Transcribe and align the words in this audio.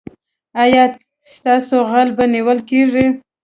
ایا 0.63 0.83
ستاسو 1.33 1.77
غل 1.89 2.09
به 2.17 2.25
نیول 2.33 2.59
کیږي؟ 2.69 3.05